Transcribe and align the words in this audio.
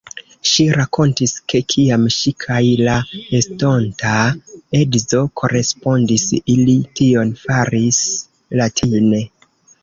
Ŝi 0.51 0.63
rakontis, 0.75 1.33
ke 1.51 1.59
kiam 1.73 2.07
ŝi 2.15 2.31
kaj 2.45 2.61
la 2.87 2.95
estonta 3.39 4.15
edzo 4.79 5.21
korespondis, 5.43 6.25
ili 6.55 6.77
tion 7.01 7.37
faris 7.45 8.01
latine. 8.63 9.23